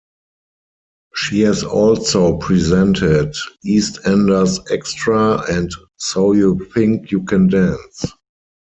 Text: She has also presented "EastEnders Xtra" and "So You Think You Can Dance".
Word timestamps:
She 1.13 1.41
has 1.41 1.63
also 1.63 2.37
presented 2.37 3.35
"EastEnders 3.63 4.59
Xtra" 4.65 5.47
and 5.47 5.69
"So 5.97 6.31
You 6.31 6.57
Think 6.73 7.11
You 7.11 7.21
Can 7.21 7.49
Dance". 7.49 8.11